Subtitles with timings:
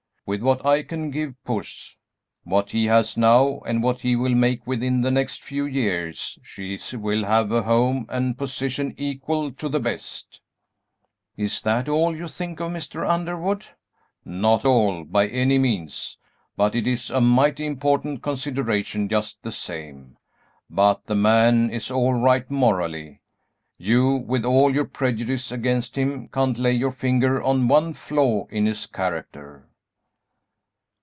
[0.27, 1.97] With what I can give Puss,
[2.45, 6.79] what he has now, and what he will make within the next few years, she
[6.93, 10.39] will have a home and position equal to the best."
[11.35, 13.05] "Is that all you think of, Mr.
[13.05, 13.65] Underwood?"
[14.23, 16.17] "Not all, by any means;
[16.55, 20.15] but it's a mighty important consideration, just the same.
[20.69, 23.19] But the man is all right morally;
[23.77, 28.65] you, with all your prejudice against him, can't lay your finger on one flaw in
[28.65, 29.67] his character."